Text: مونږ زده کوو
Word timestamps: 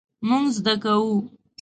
مونږ 0.27 0.45
زده 0.57 0.73
کوو 0.83 1.15